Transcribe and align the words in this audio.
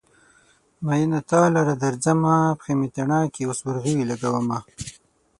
مينه 0.87 1.19
تا 1.29 1.41
لره 1.55 1.73
درځمه: 1.83 2.35
پښې 2.59 2.73
مې 2.79 2.87
تڼاکې 2.95 3.41
اوس 3.45 3.59
ورغوي 3.63 4.03
لګومه 4.11 4.57